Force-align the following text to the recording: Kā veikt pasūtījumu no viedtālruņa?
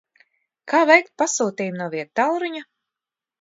Kā 0.71 0.79
veikt 0.91 1.11
pasūtījumu 1.23 1.79
no 1.83 1.91
viedtālruņa? 1.97 2.65